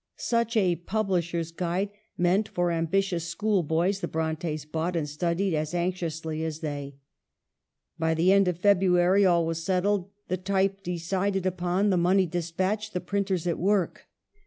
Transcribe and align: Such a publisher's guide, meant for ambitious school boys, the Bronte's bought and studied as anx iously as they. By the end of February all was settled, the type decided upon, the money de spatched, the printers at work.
Such 0.15 0.57
a 0.57 0.77
publisher's 0.77 1.51
guide, 1.51 1.91
meant 2.17 2.47
for 2.49 2.71
ambitious 2.71 3.25
school 3.27 3.61
boys, 3.61 3.99
the 3.99 4.07
Bronte's 4.07 4.65
bought 4.65 4.95
and 4.95 5.07
studied 5.07 5.55
as 5.55 5.75
anx 5.75 5.99
iously 5.99 6.43
as 6.43 6.61
they. 6.61 6.95
By 7.99 8.15
the 8.15 8.33
end 8.33 8.47
of 8.47 8.57
February 8.57 9.27
all 9.27 9.45
was 9.45 9.63
settled, 9.63 10.09
the 10.27 10.37
type 10.37 10.81
decided 10.81 11.45
upon, 11.45 11.91
the 11.91 11.97
money 11.97 12.25
de 12.25 12.41
spatched, 12.41 12.93
the 12.93 12.99
printers 12.99 13.45
at 13.45 13.59
work. 13.59 14.07